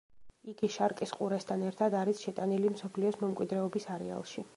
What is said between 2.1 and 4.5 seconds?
შეტანილი მსოფლიოს მემკვიდრეობის არეალში.